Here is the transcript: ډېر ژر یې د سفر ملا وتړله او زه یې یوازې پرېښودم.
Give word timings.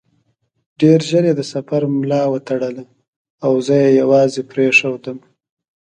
ډېر 0.81 0.99
ژر 1.09 1.23
یې 1.29 1.33
د 1.37 1.41
سفر 1.53 1.81
ملا 1.99 2.23
وتړله 2.33 2.83
او 3.45 3.53
زه 3.65 3.75
یې 3.83 3.89
یوازې 4.01 4.41
پرېښودم. 4.51 5.17